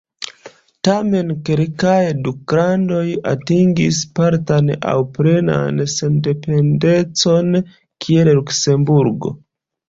Tamen 0.87 1.27
kelkaj 1.49 1.97
duklandoj 2.27 3.03
atingis 3.31 3.99
partan 4.21 4.71
aŭ 4.93 4.95
plenan 5.19 5.83
sendependecon, 5.97 7.55
kiel 8.07 8.33
Luksemburgo. 8.41 9.35